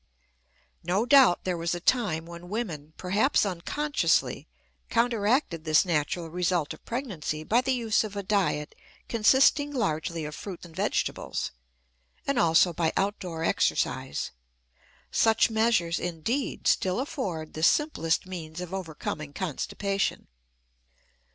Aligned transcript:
No 0.83 1.05
doubt 1.05 1.43
there 1.43 1.55
was 1.59 1.75
a 1.75 1.79
time 1.79 2.25
when 2.25 2.49
women, 2.49 2.93
perhaps 2.97 3.45
unconsciously, 3.45 4.47
counteracted 4.89 5.63
this 5.63 5.85
natural 5.85 6.27
result 6.27 6.73
of 6.73 6.83
pregnancy 6.85 7.43
by 7.43 7.61
the 7.61 7.71
use 7.75 8.03
of 8.03 8.15
a 8.15 8.23
diet 8.23 8.73
consisting 9.07 9.69
largely 9.71 10.25
of 10.25 10.33
fruit 10.33 10.65
and 10.65 10.75
vegetables 10.75 11.51
and 12.25 12.39
also 12.39 12.73
by 12.73 12.91
outdoor 12.97 13.43
exercise. 13.43 14.31
Such 15.11 15.51
measures, 15.51 15.99
indeed, 15.99 16.67
still 16.67 16.99
afford 16.99 17.53
the 17.53 17.61
simplest 17.61 18.25
means 18.25 18.59
of 18.59 18.73
overcoming 18.73 19.33
constipation. 19.33 20.25